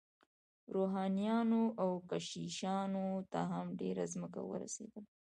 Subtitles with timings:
[0.75, 5.01] روحانیونو او کشیشانو ته هم ډیره ځمکه ورسیدله.